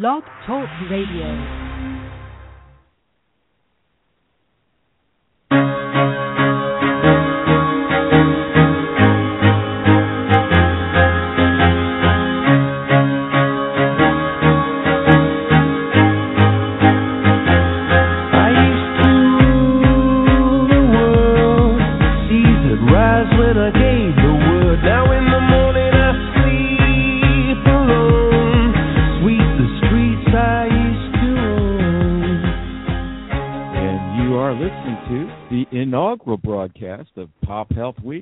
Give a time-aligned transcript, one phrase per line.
[0.00, 1.63] Blog Talk Radio.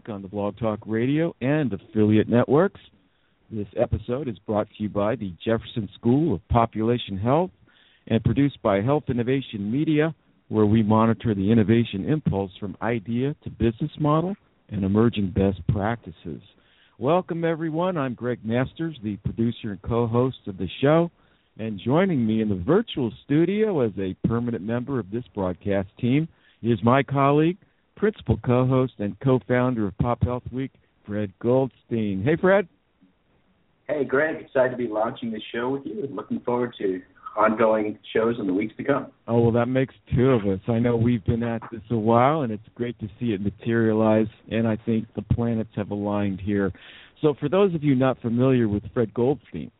[0.02, 2.80] Week on the Blog Talk Radio and affiliate networks.
[3.50, 7.50] This episode is brought to you by the Jefferson School of Population Health
[8.08, 10.14] and produced by Health Innovation Media,
[10.48, 14.34] where we monitor the innovation impulse from idea to business model
[14.70, 16.40] and emerging best practices.
[16.98, 17.96] Welcome, everyone.
[17.96, 21.10] I'm Gregg Masters, the producer and co host of the show.
[21.58, 26.28] And joining me in the virtual studio as a permanent member of this broadcast team
[26.62, 27.58] is my colleague,
[27.96, 30.72] principal co-host and co-founder of Pop Health Week,
[31.06, 32.22] Fred Goldstein.
[32.24, 32.68] Hey, Fred.
[33.88, 34.40] Hey, Gregg.
[34.40, 37.02] Excited to be launching this show with you and looking forward to
[37.36, 39.06] ongoing shows in the weeks to come.
[39.26, 40.60] Oh, well, that makes two of us.
[40.68, 44.26] I know we've been at this a while, and it's great to see it materialize,
[44.50, 46.72] and I think the planets have aligned here.
[47.20, 49.70] So, for those of you not familiar with Fred Goldstein,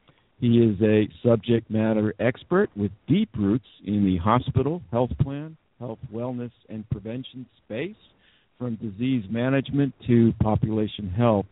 [0.40, 5.98] he is a subject matter expert with deep roots in the hospital, health plan, health,
[6.14, 7.96] wellness, and prevention space
[8.56, 11.46] from disease management to population health.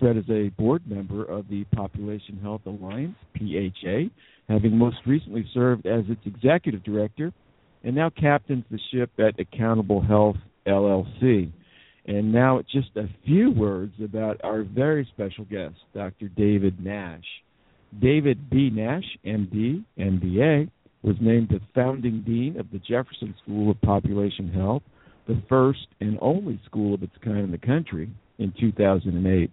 [0.00, 4.10] Fred is a board member of the Population Health Alliance, PHA,
[4.48, 7.32] having most recently served as its executive director,
[7.84, 11.52] and now captains the ship at Accountable Health LLC.
[12.06, 16.26] And now, just a few words about our very special guest, Dr.
[16.28, 17.22] David Nash.
[18.00, 18.70] David B.
[18.70, 20.68] Nash, MD, MBA,
[21.02, 24.82] was named the founding dean of the Jefferson School of Population Health
[25.26, 29.50] the first and only school of its kind in the country, in 2008.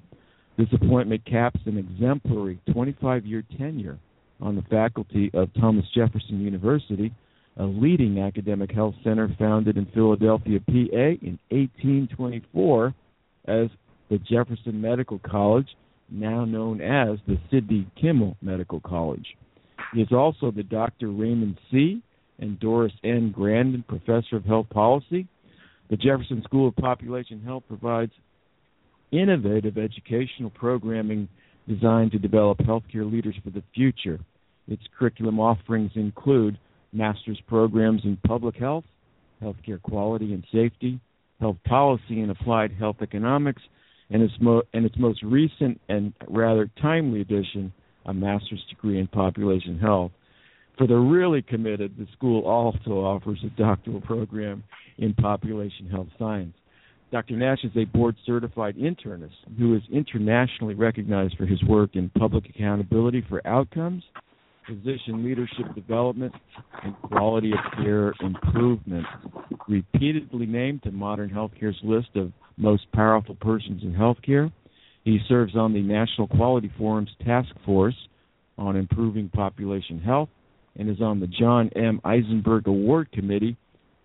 [0.58, 3.98] This appointment caps an exemplary 25 year tenure
[4.42, 7.14] on the faculty of Thomas Jefferson University,
[7.58, 12.94] a leading academic health center founded in Philadelphia, PA in 1824
[13.48, 13.68] as
[14.10, 15.68] the Jefferson Medical College,
[16.10, 19.36] now known as the Sidney Kimmel Medical College.
[19.94, 21.10] He is also the Dr.
[21.10, 22.02] Raymond C.
[22.40, 23.34] and Doris N.
[23.36, 25.28] Grandon Professor of Health Policy
[25.90, 28.12] the Jefferson School of Population Health provides
[29.12, 31.28] innovative educational programming
[31.68, 34.20] designed to develop healthcare leaders for the future.
[34.68, 36.60] Its curriculum offerings include
[36.94, 38.84] master's programs in public health,
[39.42, 41.00] healthcare quality and safety,
[41.40, 43.62] health policy and applied health economics,
[44.12, 47.74] and its, mo- and its most recent and rather timely addition,
[48.10, 50.12] a master's degree in population health.
[50.78, 54.64] For the really committed, the school also offers a doctoral program
[54.98, 56.56] in population health science.
[57.12, 57.36] Dr.
[57.36, 62.46] Nash is a board certified internist who is internationally recognized for his work in public
[62.50, 64.04] accountability for outcomes,
[64.68, 66.34] physician leadership development,
[66.84, 69.06] and quality of care improvement.
[69.68, 74.52] Repeatedly named to Modern Healthcare's list of most powerful persons in healthcare,
[75.10, 77.96] he serves on the National Quality Forum's task force
[78.58, 80.30] on improving population health
[80.76, 82.00] and is on the John M.
[82.04, 83.58] Eisenberg Award Committee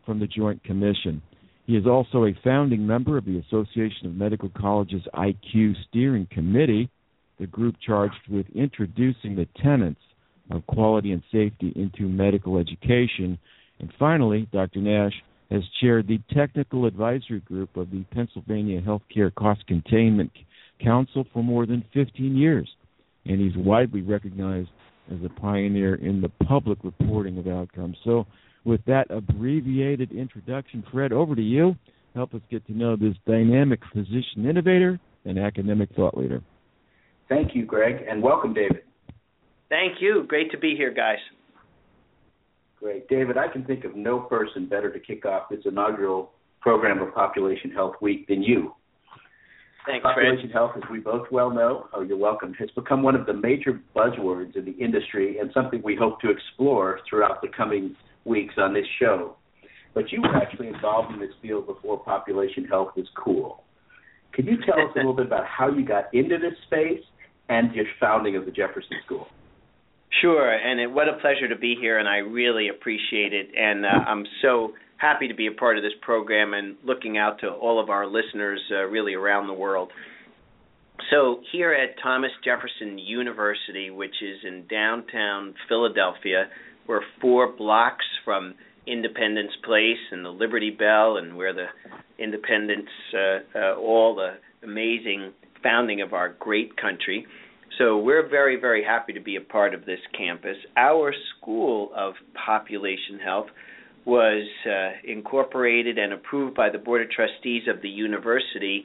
[0.07, 1.21] from the Joint Commission.
[1.67, 6.89] He is also a founding member of the Association of Medical Colleges IQ Steering Committee,
[7.39, 10.01] the group charged with introducing the tenets
[10.51, 13.39] of quality and safety into medical education.
[13.79, 14.81] And finally, Dr.
[14.81, 15.15] Nash
[15.51, 20.31] has chaired the technical advisory group of the Pennsylvania Healthcare Cost Containment
[20.85, 22.69] Council for more than 15 years,
[23.25, 24.69] and he's widely recognized
[25.11, 27.97] as a pioneer in the public reporting of outcomes.
[28.05, 28.27] So,
[28.65, 31.77] with that abbreviated introduction, Fred, over to you.
[32.15, 36.41] Help us get to know this dynamic physician innovator and academic thought leader.
[37.29, 38.83] Thank you, Gregg, and welcome, David.
[39.69, 40.25] Thank you.
[40.29, 41.19] Great to be here, guys.
[42.79, 43.09] Great.
[43.09, 46.31] David, I can think of no person better to kick off this inaugural
[46.61, 48.75] program of Population Health Week than you.
[49.87, 50.53] Thanks, Population Fred.
[50.53, 53.81] health, as we both well know, oh, you're welcome, has become one of the major
[53.95, 57.95] buzzwords in the industry and something we hope to explore throughout the coming
[58.25, 59.37] weeks on this show.
[59.93, 63.63] But you were actually involved in this field before population health was cool.
[64.33, 67.03] Could you tell us a little bit about how you got into this space
[67.49, 69.29] and your founding of the Jefferson School?
[70.21, 73.49] Sure, and it, what a pleasure to be here, and I really appreciate it.
[73.57, 77.41] And uh, I'm so happy to be a part of this program and looking out
[77.41, 79.91] to all of our listeners uh, really around the world.
[81.11, 86.49] So, here at Thomas Jefferson University, which is in downtown Philadelphia,
[86.87, 88.55] we're four blocks from
[88.87, 91.67] Independence Place and the Liberty Bell, and where the
[92.19, 95.33] Independence, uh, uh, all the amazing
[95.63, 97.27] founding of our great country.
[97.79, 100.57] So we're very, very happy to be a part of this campus.
[100.77, 102.15] Our School of
[102.47, 103.49] Population Health
[104.07, 108.85] was uh, incorporated and approved by the Board of Trustees of the university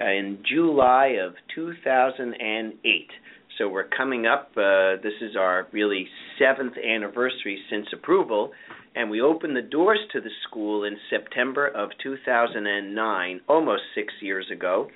[0.00, 3.08] uh, in July of 2008.
[3.58, 6.06] So we're coming up, uh, this is our really
[6.38, 8.52] seventh anniversary since approval,
[8.94, 14.46] and we opened the doors to the school in September of 2009, almost six years
[14.52, 14.88] ago.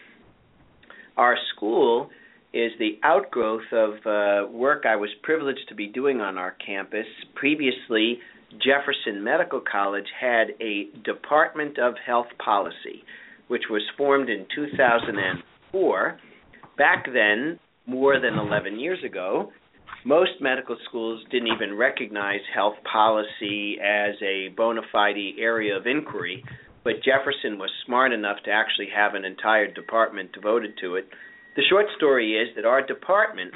[1.17, 2.11] Our school
[2.53, 7.07] is the outgrowth of uh, work I was privileged to be doing on our campus.
[7.35, 8.19] Previously,
[8.59, 13.05] Jefferson Medical College had a Department of Health Policy,
[13.49, 16.19] which was formed in 2004.
[16.77, 19.53] Back then, more than 11 years ago,
[20.05, 26.43] most medical schools didn't even recognize health policy as a bona fide area of inquiry,
[26.85, 31.07] but Jefferson was smart enough to actually have an entire department devoted to it
[31.57, 33.53] the short story is that our department,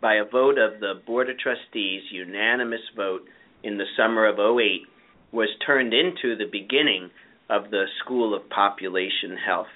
[0.00, 3.22] by a vote of the Board of Trustees, unanimous vote
[3.62, 4.82] in the summer of 08,
[5.32, 7.10] was turned into the beginning
[7.48, 9.66] of the School of Population Health.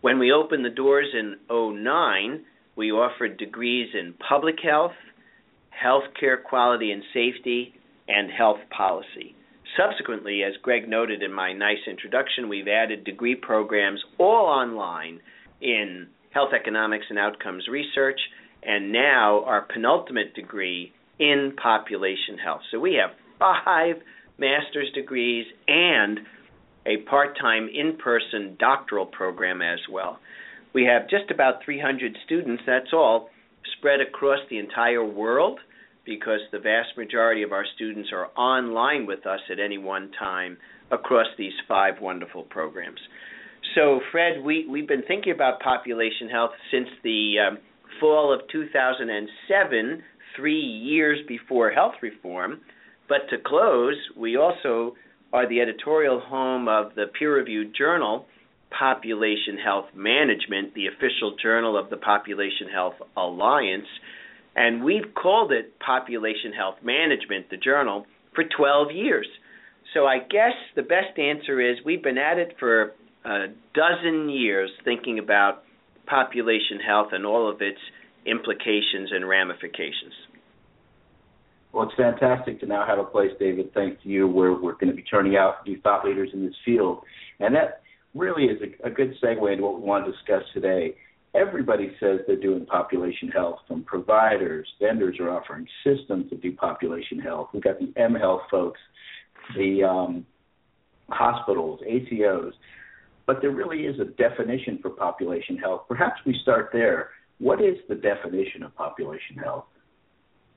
[0.00, 2.44] When we opened the doors in 09,
[2.76, 4.92] we offered degrees in public health,
[5.84, 7.74] healthcare quality and safety,
[8.08, 9.34] and health policy.
[9.76, 15.20] Subsequently, as Gregg noted in my nice introduction, we've added degree programs all online
[15.60, 18.20] in health economics and outcomes research,
[18.62, 22.62] and now our penultimate degree in population health.
[22.70, 23.96] So we have five
[24.38, 26.20] master's degrees and
[26.86, 30.18] a part time in person doctoral program as well.
[30.74, 33.30] We have just about 300 students, that's all,
[33.78, 35.58] spread across the entire world
[36.04, 40.56] because the vast majority of our students are online with us at any one time
[40.90, 43.00] across these five wonderful programs.
[43.74, 47.58] So, Fred, we, we've been thinking about population health since the um,
[48.00, 50.02] fall of 2007,
[50.36, 52.60] three years before health reform.
[53.08, 54.94] But to close, we also
[55.32, 58.26] are the editorial home of the peer reviewed journal
[58.76, 63.86] Population Health Management, the official journal of the Population Health Alliance.
[64.54, 69.26] And we've called it Population Health Management, the journal, for 12 years.
[69.94, 72.92] So I guess the best answer is we've been at it for
[73.24, 75.62] a dozen years thinking about
[76.06, 77.78] population health and all of its
[78.26, 80.14] implications and ramifications.
[81.72, 84.88] Well, it's fantastic to now have a place, David, thanks to you, where we're going
[84.88, 87.00] to be turning out new thought leaders in this field.
[87.40, 87.82] And that
[88.14, 90.94] really is a, a good segue into what we want to discuss today.
[91.34, 97.18] Everybody says they're doing population health, from providers, vendors are offering systems to do population
[97.18, 97.50] health.
[97.52, 98.80] We've got the M Health folks,
[99.54, 100.24] the um,
[101.10, 102.52] hospitals, ACOs
[103.26, 105.82] but there really is a definition for population health.
[105.88, 107.10] Perhaps we start there.
[107.38, 109.64] What is the definition of population health?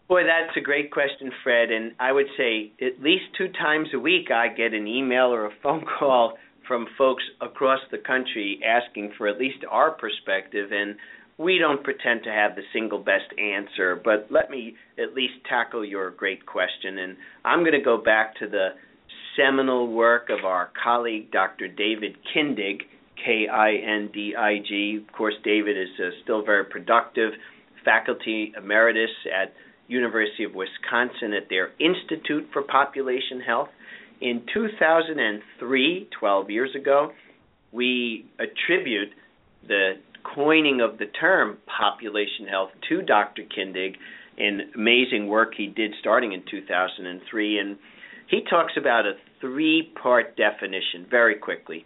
[0.10, 1.70] Boy, that's a great question, Fred.
[1.70, 5.46] And I would say at least two times a week I get an email or
[5.46, 6.34] a phone call
[6.68, 10.72] from folks across the country asking for at least our perspective.
[10.72, 10.96] And
[11.38, 15.86] we don't pretend to have the single best answer, but let me at least tackle
[15.86, 16.98] your great question.
[16.98, 17.16] And
[17.46, 18.70] I'm going to go back to the
[19.38, 21.68] seminal work of our colleague Dr.
[21.68, 22.82] David Kindig,
[23.24, 25.06] K I N D I G.
[25.08, 27.32] Of course, David is uh, still very productive
[27.86, 29.54] faculty emeritus at
[29.90, 33.70] University of Wisconsin at their Institute for Population Health.
[34.22, 37.12] In 2003, 12 years ago,
[37.72, 39.10] we attribute
[39.68, 39.94] the
[40.36, 43.44] coining of the term population health to Dr.
[43.44, 43.96] Kindig
[44.38, 47.78] in amazing work he did starting in 2003 and
[48.28, 51.86] he talks about a three part definition very quickly.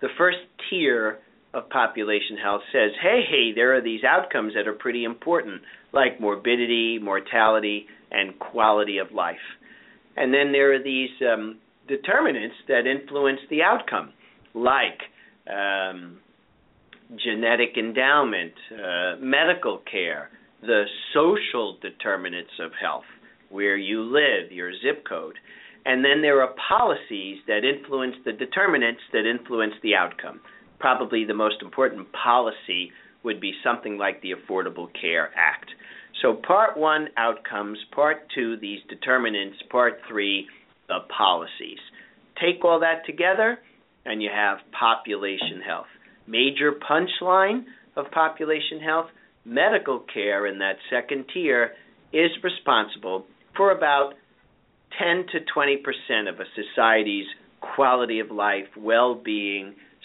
[0.00, 0.38] The first
[0.68, 1.18] tier
[1.54, 5.62] of population health says, hey, hey, there are these outcomes that are pretty important,
[5.92, 9.36] like morbidity, mortality, and quality of life.
[10.16, 14.12] And then there are these um, determinants that influence the outcome,
[14.54, 15.00] like
[15.48, 16.18] um,
[17.24, 23.04] genetic endowment, uh, medical care, the social determinants of health,
[23.48, 25.36] where you live, your zip code.
[25.86, 30.40] And then there are policies that influence the determinants that influence the outcome.
[30.78, 32.92] Probably the most important policy
[33.24, 35.70] would be something like the Affordable Care Act.
[36.22, 37.78] So, part one, outcomes.
[37.94, 39.56] Part two, these determinants.
[39.70, 40.46] Part three,
[40.88, 41.78] the policies.
[42.40, 43.58] Take all that together,
[44.04, 45.86] and you have population health.
[46.26, 47.64] Major punchline
[47.96, 49.06] of population health,
[49.44, 51.72] medical care in that second tier
[52.12, 54.14] is responsible for about
[54.98, 57.26] 10 to 20 percent of a society's
[57.60, 58.66] quality of life,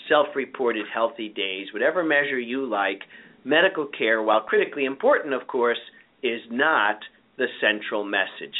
[0.10, 3.02] well-being, self-reported healthy days, whatever measure you like.
[3.46, 5.80] Medical care, while critically important, of course,
[6.22, 6.98] is not
[7.38, 8.56] the central message.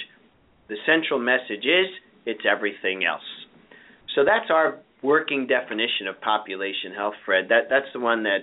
[0.68, 1.88] The central message is
[2.26, 3.22] it's everything else.
[4.16, 7.46] So that's our working definition of population health, Fred.
[7.50, 8.40] That that's the one that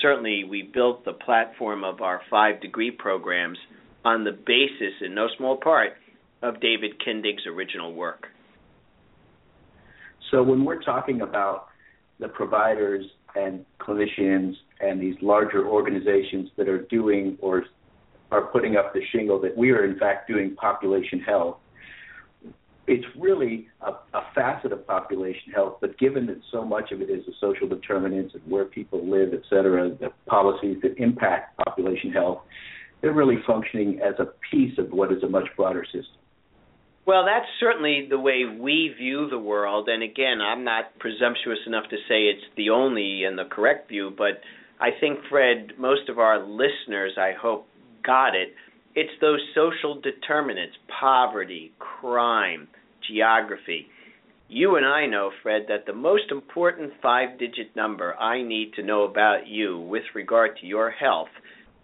[0.00, 3.58] certainly we built the platform of our five degree programs
[4.04, 5.94] on the basis, in no small part,
[6.42, 8.28] of David Kindig's original work.
[10.30, 11.69] So when we're talking about
[12.20, 17.64] the providers and clinicians and these larger organizations that are doing or
[18.30, 21.56] are putting up the shingle that we are in fact doing population health,
[22.86, 27.10] it's really a, a, facet of population health, but given that so much of it
[27.10, 32.10] is the social determinants of where people live, et cetera, the policies that impact population
[32.10, 32.40] health,
[33.00, 36.19] they're really functioning as a piece of what is a much broader system.
[37.06, 39.88] Well, that's certainly the way we view the world.
[39.88, 44.12] And again, I'm not presumptuous enough to say it's the only and the correct view,
[44.16, 44.40] but
[44.80, 47.66] I think, Fred, most of our listeners, I hope,
[48.04, 48.54] got it.
[48.94, 52.68] It's those social determinants poverty, crime,
[53.06, 53.86] geography.
[54.48, 58.82] You and I know, Fred, that the most important five digit number I need to
[58.82, 61.28] know about you with regard to your health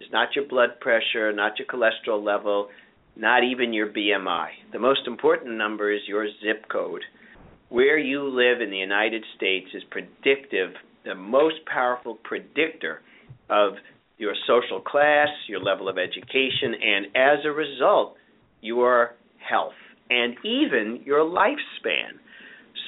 [0.01, 2.69] is not your blood pressure, not your cholesterol level,
[3.17, 4.49] not even your BMI.
[4.73, 7.03] The most important number is your zip code.
[7.69, 10.71] Where you live in the United States is predictive,
[11.05, 13.01] the most powerful predictor
[13.51, 13.73] of
[14.19, 18.17] your social class, your level of education, and as a result,
[18.61, 19.15] your
[19.49, 19.73] health
[20.11, 22.19] and even your lifespan.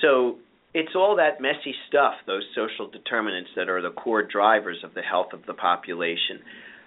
[0.03, 0.37] So
[0.75, 5.03] it's all that messy stuff, those social determinants that are the core drivers of the
[5.03, 6.41] health of the population.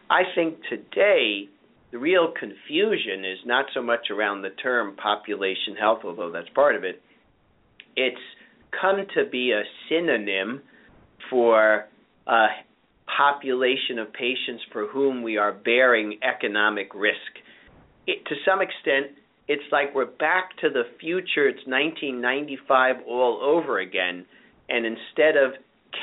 [0.10, 1.50] I think today
[1.92, 6.76] the real confusion is not so much around the term population health, although that's part
[6.76, 7.02] of it.
[7.96, 8.18] It's
[8.80, 10.62] come to be a synonym
[11.30, 11.86] for
[12.28, 12.48] a
[13.18, 17.18] population of patients for whom we are bearing economic risk.
[18.08, 19.18] It, to some extent,
[19.48, 21.48] it's like we're back to the future.
[21.48, 24.26] It's 1995 all over again.
[24.70, 25.52] And instead of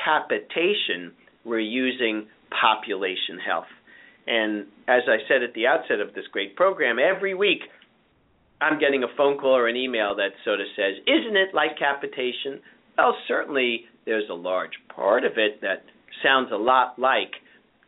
[0.05, 2.27] capitation, we're using
[2.61, 3.65] population health.
[4.27, 7.61] And as I said at the outset of this great program, every week
[8.61, 11.79] I'm getting a phone call or an email that sort of says, Isn't it like
[11.79, 12.59] capitation?
[12.97, 15.83] Well, certainly there's a large part of it that
[16.23, 17.31] sounds a lot like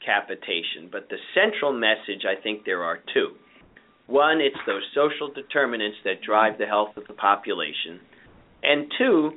[0.06, 3.36] capitation, but the central message, I think there are two.
[4.08, 8.00] One, it's those social determinants that drive the health of the population.
[8.64, 9.32] And two,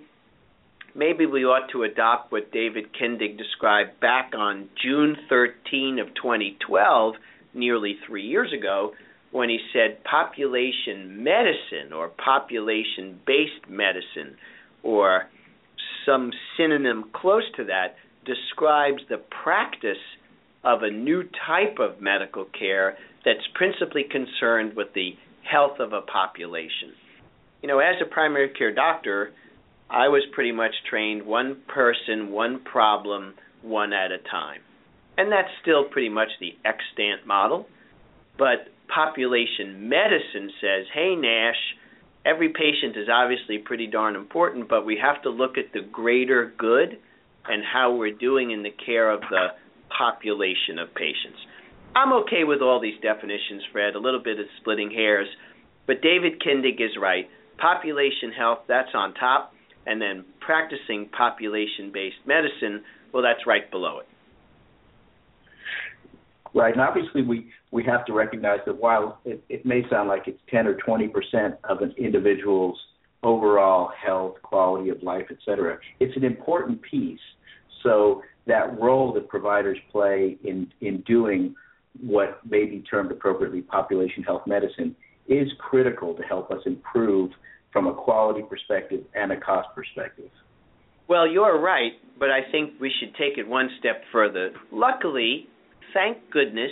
[0.94, 7.14] maybe we ought to adopt what David Kindig described back on June 13 of 2012,
[7.54, 8.92] nearly three years ago,
[9.30, 14.36] when he said population medicine or population based medicine
[14.82, 15.28] or
[16.06, 20.02] some synonym close to that describes the practice
[20.62, 25.10] of a new type of medical care that's principally concerned with the
[25.42, 26.92] health of a population.
[27.62, 29.32] You know, as a primary care doctor,
[29.90, 34.60] I was pretty much trained one person, one problem, one at a time.
[35.16, 37.66] And that's still pretty much the extant model.
[38.38, 41.56] But population medicine says, hey, Nash,
[42.26, 46.52] every patient is obviously pretty darn important, but we have to look at the greater
[46.58, 46.98] good
[47.46, 49.48] and how we're doing in the care of the
[49.96, 51.38] population of patients.
[51.94, 55.28] I'm okay with all these definitions, Fred, a little bit of splitting hairs,
[55.86, 57.28] but David Kindig is right.
[57.58, 59.53] Population health, that's on top,
[59.86, 64.08] and then practicing population based medicine, well, that's right below it.
[66.54, 70.28] Right, and obviously we, we have to recognize that while it, it may sound like
[70.28, 72.78] it's 10 or 20 percent of an individual's
[73.24, 77.18] overall health, quality of life, et cetera, it's an important piece.
[77.82, 81.54] So that role that providers play in, in doing
[82.00, 84.94] what may be termed appropriately population health medicine
[85.26, 87.30] is critical to help us improve
[87.74, 90.30] from a quality perspective and a cost perspective.
[91.08, 94.52] Well, you're right, but I think we should take it one step further.
[94.72, 95.48] Luckily,
[95.92, 96.70] thank goodness,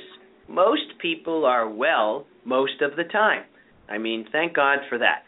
[0.48, 3.42] most people are well most of the time.
[3.90, 5.24] I mean, thank God for that.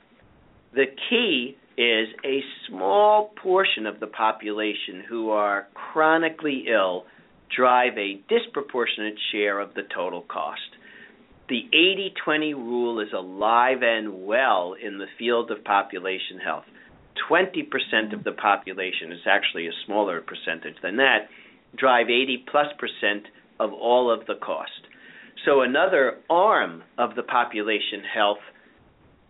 [0.74, 2.38] The key is a
[2.68, 7.04] small portion of the population who are chronically ill
[7.54, 10.60] drive a disproportionate share of the total cost.
[11.48, 16.64] The 80 20 rule is alive and well in the field of population health.
[17.30, 21.28] 20% of the population is actually a smaller percentage than that,
[21.76, 23.26] drive 80 plus percent
[23.60, 24.70] of all of the cost.
[25.44, 28.42] So, another arm of the population health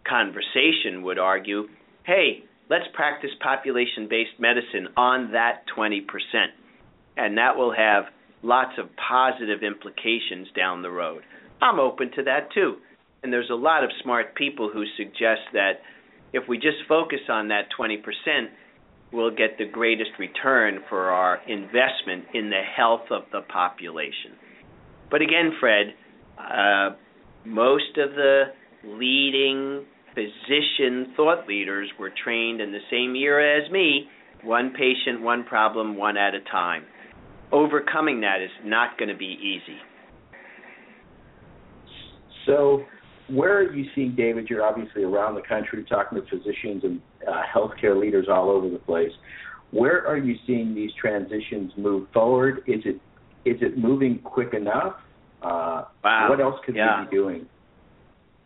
[0.08, 1.68] conversation would argue
[2.04, 6.02] hey, let's practice population based medicine on that 20%.
[7.16, 8.04] And that will have
[8.42, 11.22] lots of positive implications down the road.
[11.60, 12.76] I'm open to that too.
[13.22, 15.80] And there's a lot of smart people who suggest that
[16.32, 17.96] if we just focus on that 20%,
[19.12, 24.32] we'll get the greatest return for our investment in the health of the population.
[25.10, 25.94] But again, Fred,
[26.38, 26.90] uh,
[27.46, 28.44] most of the
[28.84, 34.08] leading physician thought leaders were trained in the same era as me
[34.42, 36.84] one patient, one problem, one at a time.
[37.50, 39.78] Overcoming that is not going to be easy.
[42.46, 42.84] So,
[43.28, 44.48] where are you seeing, David?
[44.50, 48.78] You're obviously around the country talking to physicians and uh, healthcare leaders all over the
[48.78, 49.12] place.
[49.70, 52.62] Where are you seeing these transitions move forward?
[52.66, 53.00] Is it
[53.44, 54.94] is it moving quick enough?
[55.42, 56.28] Uh, wow.
[56.30, 57.00] What else could yeah.
[57.00, 57.46] we be doing?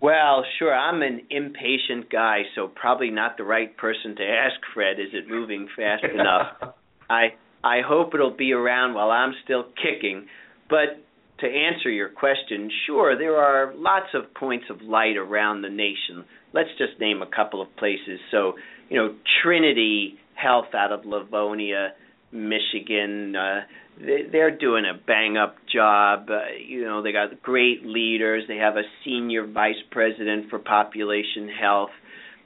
[0.01, 0.75] Well, sure.
[0.75, 5.01] I'm an impatient guy, so probably not the right person to ask Fred.
[5.01, 6.75] Is it moving fast enough?
[7.11, 10.27] I I hope it'll be around while I'm still kicking.
[10.71, 11.05] But
[11.41, 16.25] to answer your question, sure, there are lots of points of light around the nation.
[16.53, 18.19] Let's just name a couple of places.
[18.31, 18.55] So,
[18.89, 21.93] you know, Trinity Health out of Livonia,
[22.33, 23.35] Michigan.
[23.37, 23.61] Uh,
[24.01, 26.29] they're doing a bang up job.
[26.31, 28.45] Uh, you know, they got great leaders.
[28.47, 31.91] They have a senior vice president for population health.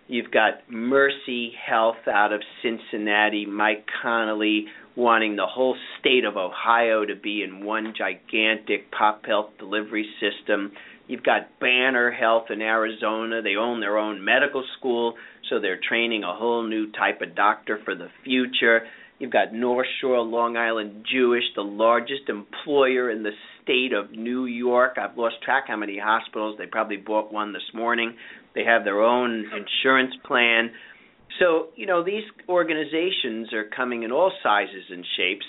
[0.08, 7.04] You've got Mercy Health out of Cincinnati, Mike Connelly wanting the whole state of Ohio
[7.04, 10.72] to be in one gigantic pop health delivery system.
[11.08, 13.42] You've got Banner Health in Arizona.
[13.42, 15.14] They own their own medical school,
[15.48, 18.82] so they're training a whole new type of doctor for the future.
[19.18, 23.30] You've got North Shore Long Island Jewish, the largest employer in the
[23.62, 24.96] state of New York.
[25.00, 26.56] I've lost track how many hospitals.
[26.58, 28.16] They probably bought one this morning.
[28.54, 30.70] They have their own insurance plan.
[31.38, 35.46] So, you know, these organizations are coming in all sizes and shapes.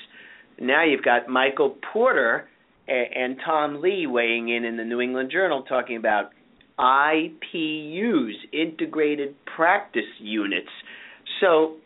[0.60, 2.48] Now you've got Michael Porter
[2.88, 6.32] and Tom Lee weighing in in the New England Journal talking about
[6.80, 10.70] IPUs, integrated practice units.
[11.40, 11.78] So,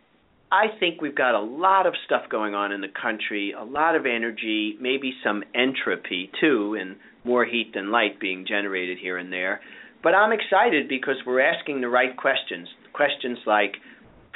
[0.50, 3.96] I think we've got a lot of stuff going on in the country, a lot
[3.96, 6.96] of energy, maybe some entropy too, and
[7.26, 9.60] more heat than light being generated here and there.
[10.02, 12.70] But I'm excited because we're asking the right questions.
[12.94, 13.74] Questions like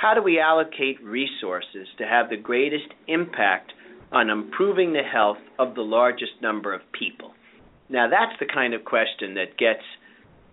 [0.01, 3.71] how do we allocate resources to have the greatest impact
[4.11, 7.33] on improving the health of the largest number of people?
[7.87, 9.83] Now, that's the kind of question that gets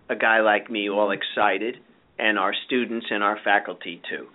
[0.07, 1.77] a guy like me all excited,
[2.19, 4.27] and our students and our faculty too.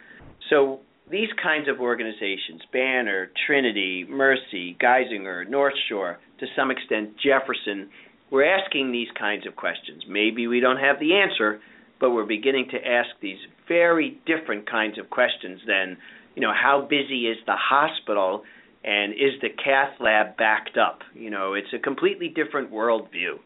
[0.50, 7.90] So, these kinds of organizations, Banner, Trinity, Mercy, Geisinger, North Shore, to some extent Jefferson,
[8.30, 10.02] we're asking these kinds of questions.
[10.08, 11.60] Maybe we don't have the answer,
[12.00, 15.96] but we're beginning to ask these very different kinds of questions than,
[16.34, 18.42] you know, how busy is the hospital
[18.84, 21.00] and is the cath lab backed up?
[21.14, 23.38] You know, it's a completely different worldview,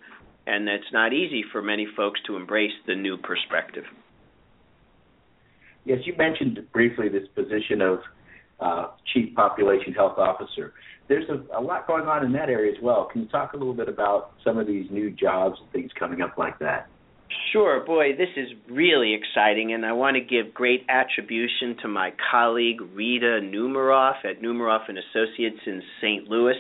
[0.47, 3.85] and it's not easy for many folks to embrace the new perspective.
[5.85, 8.01] Yes, you mentioned briefly this position of
[8.61, 10.75] uh, Chief Population Health Officer.
[11.09, 13.09] There's a, a, lot going on in that area as well.
[13.11, 16.21] Can you talk a little bit about some of these new jobs and things coming
[16.21, 16.89] up like that?
[17.53, 22.13] Sure, boy, this is really exciting, and I want to give great attribution to my
[22.31, 26.29] colleague Rita Numerof at Numerof and Associates in St.
[26.29, 26.57] Louis.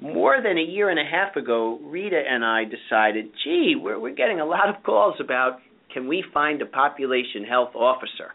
[0.00, 4.14] More than a year and a half ago, Rita and I decided, gee, we're, we're
[4.14, 5.58] getting a lot of calls about
[5.92, 8.32] can we find a population health officer?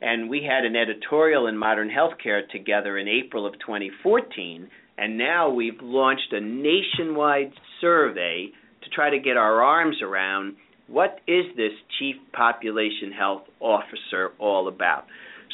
[0.00, 5.50] And we had an editorial in Modern Healthcare together in April of 2014, and now
[5.50, 8.48] we've launched a nationwide survey
[8.82, 10.56] to try to get our arms around
[10.88, 15.04] what is this Chief Population Health Officer all about.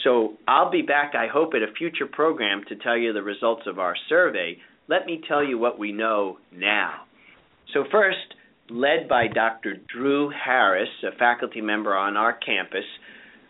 [0.04, 3.62] So I'll be back, I hope, at a future program to tell you the results
[3.66, 4.58] of our survey.
[4.88, 7.02] Let me tell you what we know now.
[7.72, 8.18] So, first,
[8.68, 9.76] led by Dr.
[9.92, 12.84] Drew Harris, a faculty member on our campus,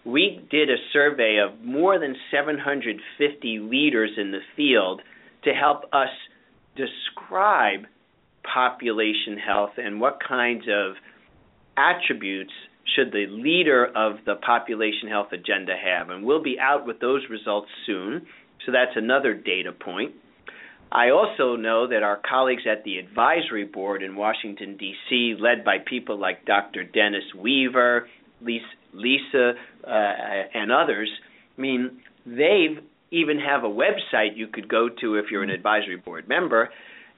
[0.04, 5.00] we did a survey of more than 750 leaders in the field
[5.44, 6.08] to help us
[6.76, 7.86] describe
[8.42, 10.94] population health and what kinds of
[11.76, 12.52] attributes
[12.96, 16.10] should the leader of the population health agenda have.
[16.10, 18.26] And we'll be out with those results soon.
[18.66, 20.12] So that's another data point.
[20.90, 25.78] I also know that our colleagues at the advisory board in Washington, D.C., led by
[25.78, 26.84] people like Dr.
[26.84, 28.08] Dennis Weaver,
[28.42, 29.52] Lisa,
[29.86, 31.10] uh, and others,
[31.56, 32.76] I mean, they
[33.10, 36.68] even have a website you could go to if you're an advisory board member,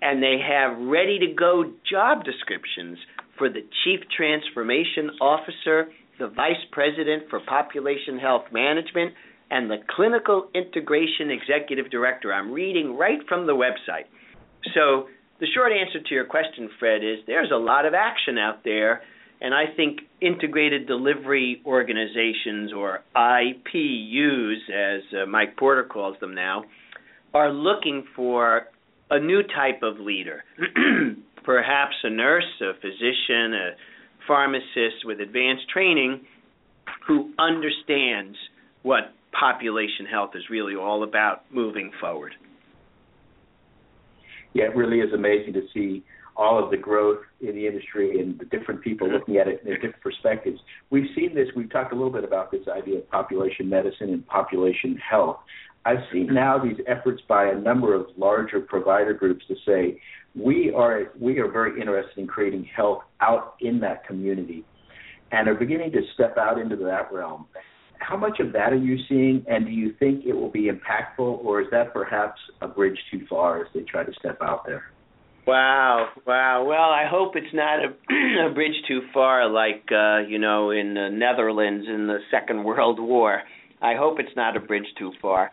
[0.00, 2.98] and they have ready to go job descriptions
[3.38, 9.14] for the Chief Transformation Officer, the Vice President for Population Health Management,
[9.50, 12.32] and the Clinical Integration Executive Director.
[12.32, 14.06] I'm reading right from the website.
[14.74, 15.08] So,
[15.40, 19.02] the short answer to your question, Fred, is there's a lot of action out there,
[19.40, 26.64] and I think integrated delivery organizations, or IPUs, as uh, Mike Porter calls them now,
[27.34, 28.68] are looking for
[29.10, 30.44] a new type of leader.
[31.44, 33.70] Perhaps a nurse, a physician, a
[34.26, 36.20] pharmacist with advanced training
[37.07, 38.37] who understands
[38.83, 42.33] what population health is really all about moving forward.
[44.54, 46.04] Yeah, it really is amazing to see
[46.37, 49.72] all of the growth in the industry and the different people looking at it in
[49.74, 50.61] different perspectives.
[50.90, 54.26] We've seen this, we've talked a little bit about this idea of population medicine and
[54.26, 55.38] population health.
[55.85, 60.00] I've seen now these efforts by a number of larger provider groups to say
[60.34, 64.64] we are we are very interested in creating health out in that community
[65.32, 67.46] and are beginning to step out into that realm.
[67.98, 71.44] How much of that are you seeing, and do you think it will be impactful,
[71.44, 74.84] or is that perhaps a bridge too far as they try to step out there?
[75.46, 76.64] Wow, wow.
[76.64, 80.94] Well, I hope it's not a, a bridge too far, like uh, you know, in
[80.94, 83.42] the Netherlands in the Second World War.
[83.80, 85.50] I hope it's not a bridge too far.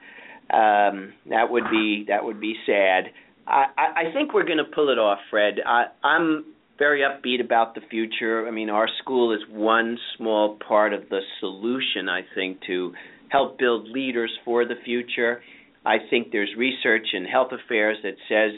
[0.49, 3.05] Um, that would be that would be sad.
[3.51, 5.55] I, I think we're going to pull it off, Fred.
[5.65, 6.45] I, I'm
[6.79, 8.47] very upbeat about the future.
[8.47, 12.93] I mean, our school is one small part of the solution, I think, to
[13.29, 15.41] help build leaders for the future.
[15.85, 18.51] I think there's research in health affairs that says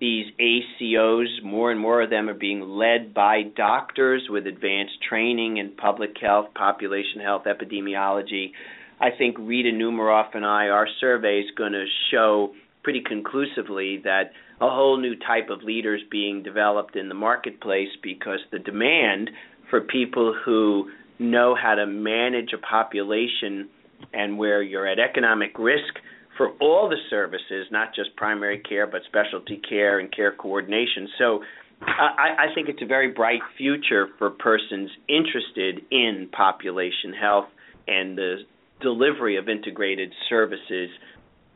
[0.00, 5.58] these ACOs, more and more of them are being led by doctors with advanced training
[5.58, 8.50] in public health, population health, epidemiology.
[9.00, 12.52] I think Rita Numerof and I, our survey is going to show
[12.82, 18.40] pretty conclusively that a whole new type of leaders being developed in the marketplace because
[18.50, 19.30] the demand
[19.70, 23.68] for people who know how to manage a population
[24.12, 25.94] and where you're at economic risk
[26.36, 31.08] for all the services, not just primary care, but specialty care and care coordination.
[31.18, 31.40] So
[31.82, 37.48] I, I think it's a very bright future for persons interested in population health
[37.86, 38.36] and the
[38.80, 40.90] delivery of integrated services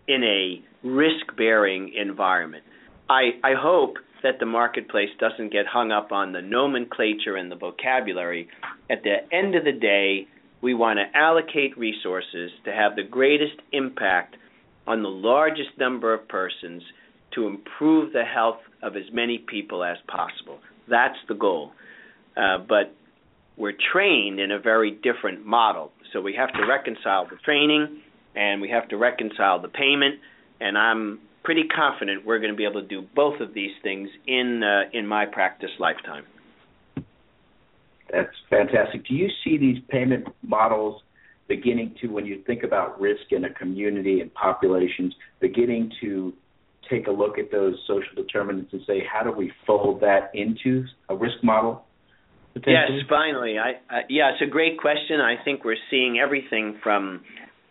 [0.08, 2.64] in a risk bearing environment.
[3.08, 7.56] I, I hope that the marketplace doesn't get hung up on the nomenclature and the
[7.56, 8.48] vocabulary.
[8.90, 10.26] At the end of the day,
[10.62, 14.36] we want to allocate resources to have the greatest impact
[14.86, 16.82] on the largest number of persons
[17.34, 20.58] to improve the health of as many people as possible.
[20.88, 21.72] That's the goal.
[22.36, 22.94] Uh, but
[23.56, 25.92] we're trained in a very different model.
[26.12, 28.00] So we have to reconcile the training
[28.36, 30.16] and we have to reconcile the payment.
[30.60, 34.08] And I'm pretty confident we're going to be able to do both of these things
[34.26, 36.24] in uh, in my practice lifetime.
[38.12, 39.06] That's fantastic.
[39.06, 41.02] Do you see these payment models
[41.48, 46.32] beginning to, when you think about risk in a community and populations, beginning to
[46.90, 50.84] take a look at those social determinants and say, how do we fold that into
[51.08, 51.84] a risk model?
[52.66, 53.56] Yes, finally.
[53.58, 55.20] I, uh, yeah, it's a great question.
[55.20, 57.22] I think we're seeing everything from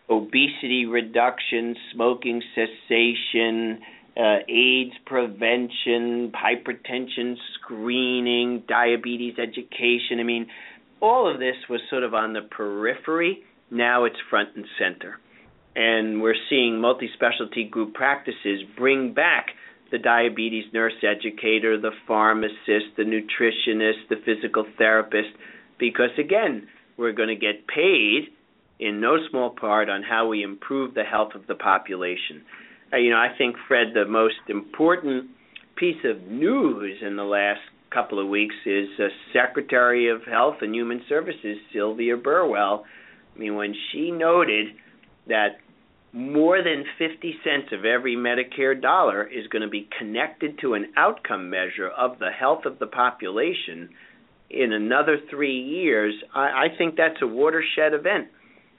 [0.08, 3.80] obesity reduction, smoking cessation,
[4.16, 10.20] uh, AIDS prevention, hypertension screening, diabetes education.
[10.20, 10.46] I mean,
[11.00, 13.42] all of this was sort of on the periphery.
[13.70, 15.18] Now it's front and center.
[15.74, 19.48] And we're seeing multi specialty group practices bring back
[19.92, 25.28] the diabetes nurse educator, the pharmacist, the nutritionist, the physical therapist,
[25.78, 26.66] because again,
[26.96, 28.28] we're going to get paid
[28.78, 32.42] in no small part on how we improve the health of the population.
[32.92, 35.30] Uh, you know, I think, Fred, the most important
[35.76, 37.60] piece of news in the last
[37.90, 42.84] couple of weeks is uh, Secretary of Health and Human Services, Sylvia Burwell.
[43.34, 44.68] I mean, when she noted
[45.28, 45.58] that
[46.12, 50.86] more than 50 cents of every Medicare dollar is going to be connected to an
[50.96, 53.90] outcome measure of the health of the population
[54.48, 58.28] in another three years, I, I think that's a watershed event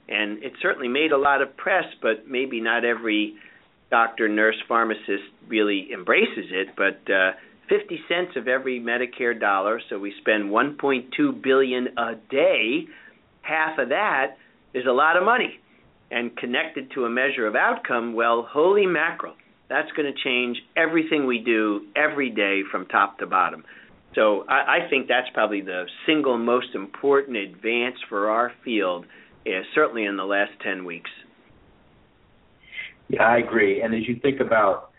[0.08, 3.34] and it certainly made a lot of press, but maybe not every
[3.90, 6.68] doctor, nurse, pharmacist really embraces it.
[6.76, 7.32] But uh,
[7.68, 12.86] 50 cents of every Medicare dollar, so we spend 1.2 billion a day.
[13.42, 14.36] Half of that
[14.74, 15.58] is a lot of money,
[16.10, 18.14] and connected to a measure of outcome.
[18.14, 19.34] Well, holy mackerel!
[19.68, 23.64] That's going to change everything we do every day from top to bottom.
[24.14, 29.04] So I, I think that's probably the single most important advance for our field
[29.74, 31.10] certainly in the last 10 weeks.
[33.08, 33.82] Yeah, I agree.
[33.82, 34.90] And as you think about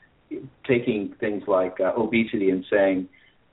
[0.68, 3.08] taking things like uh, obesity and saying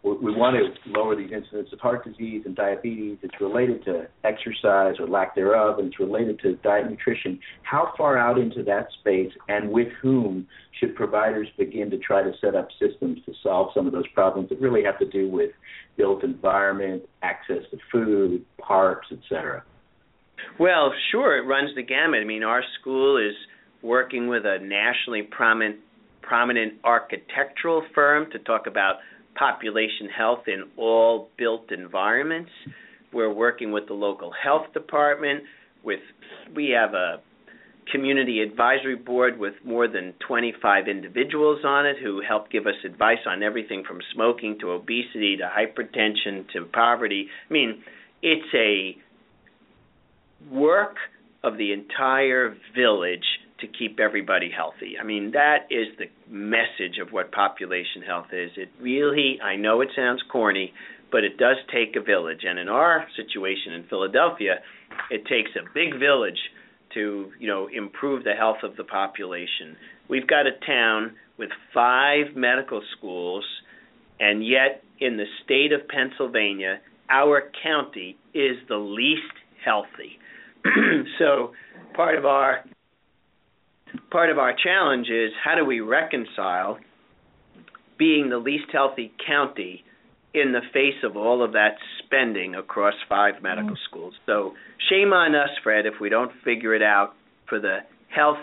[0.06, 3.18] we want to lower these incidents of heart disease and diabetes.
[3.22, 7.40] It's related to exercise or lack thereof, and it's related to diet and nutrition.
[7.62, 10.46] How far out into that space and with whom
[10.78, 14.48] should providers begin to try to set up systems to solve some of those problems
[14.50, 15.50] that really have to do with
[15.96, 19.64] built environment, access to food, parks, etc.?
[20.58, 22.20] Well, sure, it runs the gamut.
[22.20, 23.34] I mean, our school is
[23.82, 25.76] working with a nationally prominent
[26.22, 28.96] prominent architectural firm to talk about
[29.38, 32.50] population health in all built environments.
[33.12, 35.44] We're working with the local health department.
[35.84, 36.00] With
[36.54, 37.20] we have a
[37.92, 43.24] community advisory board with more than 25 individuals on it who help give us advice
[43.26, 47.28] on everything from smoking to obesity to hypertension to poverty.
[47.48, 47.82] I mean,
[48.22, 48.96] it's a
[50.50, 50.96] work
[51.42, 53.24] of the entire village
[53.60, 54.96] to keep everybody healthy.
[55.00, 58.50] I mean, that is the message of what population health is.
[58.56, 60.72] It really, I know it sounds corny,
[61.10, 62.40] but it does take a village.
[62.44, 64.56] And in our situation in Philadelphia,
[65.10, 66.38] it takes a big village
[66.94, 69.76] to, you know, improve the health of the population.
[70.08, 73.44] We've got a town with five medical schools,
[74.20, 79.22] and yet in the state of Pennsylvania, our county is the least
[79.64, 80.18] healthy.
[81.18, 81.52] so
[81.94, 82.64] part of our
[84.10, 86.78] part of our challenge is how do we reconcile
[87.98, 89.84] being the least healthy county
[90.34, 93.88] in the face of all of that spending across five medical mm.
[93.88, 94.14] schools.
[94.26, 94.52] So
[94.90, 97.14] shame on us, Fred, if we don't figure it out
[97.48, 97.78] for the
[98.14, 98.36] health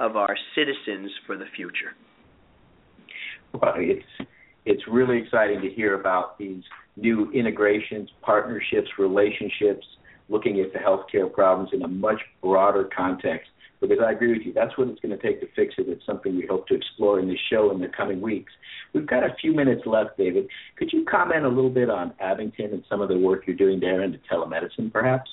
[0.00, 1.92] of our citizens for the future.
[3.52, 4.28] Well, it's
[4.64, 6.62] it's really exciting to hear about these
[6.96, 9.86] new integrations, partnerships, relationships,
[10.28, 13.48] looking at the healthcare problems in a much broader context
[13.80, 14.52] because I agree with you.
[14.52, 15.88] That's what it's going to take to fix it.
[15.88, 18.52] It's something we hope to explore in this show in the coming weeks.
[18.92, 20.48] We've got a few minutes left, David.
[20.76, 23.80] Could you comment a little bit on Abington and some of the work you're doing
[23.80, 25.30] there into telemedicine, perhaps?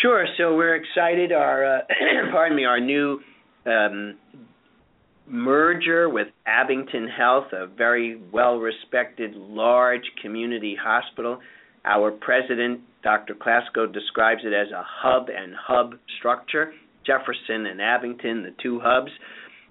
[0.00, 0.26] Sure.
[0.38, 1.32] So we're excited.
[1.32, 1.80] Our uh,
[2.30, 3.20] pardon me, our new
[3.66, 4.16] um,
[5.26, 11.38] merger with Abington Health, a very well-respected, large community hospital.
[11.84, 13.34] Our president, Dr.
[13.34, 16.72] Klasko, describes it as a hub and hub structure.
[17.04, 19.10] Jefferson and Abington, the two hubs.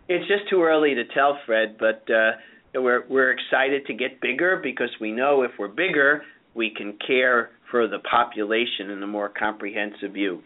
[0.10, 2.32] It's just too early to tell, Fred, but uh,
[2.76, 7.52] we're we're excited to get bigger because we know if we're bigger, we can care
[7.70, 10.42] for the population in a more comprehensive view.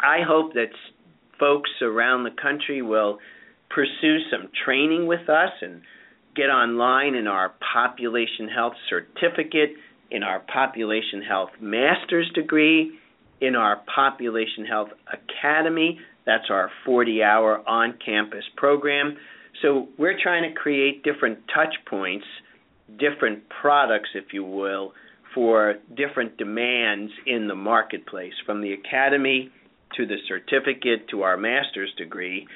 [0.00, 0.70] I hope that
[1.38, 3.18] folks around the country will
[3.70, 5.82] pursue some training with us and
[6.34, 9.70] get online in our population health certificate,
[10.12, 12.92] in our population health master's degree,
[13.40, 15.98] in our Population Health Academy.
[16.24, 19.16] That's our 40 hour on campus program.
[19.60, 22.24] So we're trying to create different touch points,
[22.98, 24.92] different products, if you will,
[25.34, 29.50] for different demands in the marketplace, from the academy
[29.96, 32.46] to the certificate to our master's degree.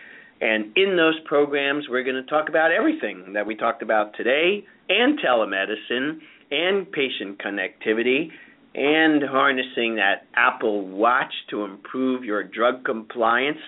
[0.41, 4.65] And in those programs, we're going to talk about everything that we talked about today
[4.89, 6.19] and telemedicine
[6.51, 8.31] and patient connectivity
[8.75, 13.59] and harnessing that Apple Watch to improve your drug compliance.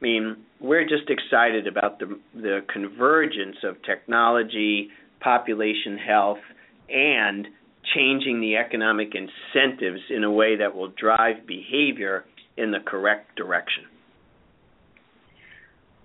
[0.00, 4.88] I mean, we're just excited about the the convergence of technology,
[5.20, 6.38] population health,
[6.88, 7.48] and
[7.94, 12.24] changing the economic incentives in a way that will drive behavior
[12.56, 13.84] in the correct direction.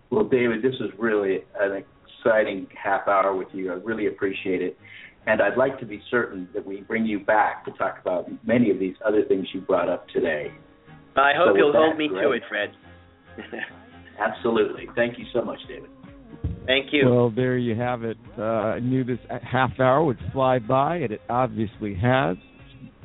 [0.10, 1.84] Well, David, this is really an
[2.26, 3.72] exciting half hour with you.
[3.72, 4.78] I really appreciate it.
[5.28, 8.72] And I'd like to be certain that we bring you back to talk about many
[8.72, 10.54] of these other things you brought up today.
[11.18, 12.70] I hope so you'll that, hold me Gregg, to it, Fred.
[14.20, 14.88] absolutely.
[14.96, 15.90] Thank you so much, David.
[16.66, 17.10] Thank you.
[17.10, 18.18] Well, there you have it.
[18.38, 22.38] Uh, I knew this half hour would fly by, and it obviously has.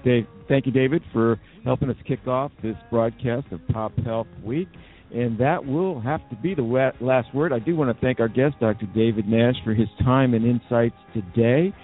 [0.05, 4.69] Dave, thank you, David, for helping us kick off this broadcast of Pop Health Week.
[5.13, 7.53] And that will have to be the last word.
[7.53, 8.87] I do want to thank our guest, Dr.
[8.95, 11.75] David Nash, for his time and insights today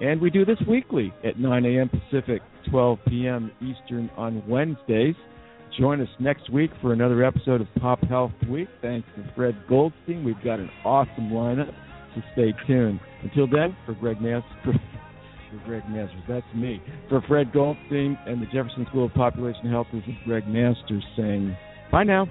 [0.00, 1.88] And we do this weekly at 9 a.m.
[1.88, 3.52] Pacific, 12 p.m.
[3.60, 5.14] Eastern on Wednesdays.
[5.78, 8.68] Join us next week for another episode of Pop Health Week.
[8.80, 10.24] Thanks to Fred Goldstein.
[10.24, 11.74] We've got an awesome lineup,
[12.14, 13.00] so stay tuned.
[13.22, 14.72] Until then, for Greg Nance, for
[15.66, 16.22] Gregg Masters.
[16.28, 16.80] That's me.
[17.08, 21.56] For Fred Goldstein and the Jefferson School of Population Health, this is Gregg Masters saying
[21.90, 22.26] bye now.